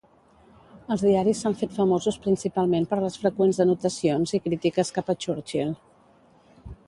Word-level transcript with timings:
Els 0.93 1.01
diaris 1.07 1.41
s'han 1.43 1.55
fet 1.59 1.75
famosos 1.75 2.17
principalment 2.23 2.89
per 2.93 2.99
les 3.05 3.19
freqüents 3.25 3.61
anotacions 3.67 4.33
i 4.37 4.41
crítiques 4.47 4.93
cap 4.99 5.13
a 5.15 5.17
Churchill. 5.27 5.77